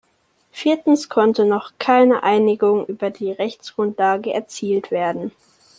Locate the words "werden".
4.89-5.31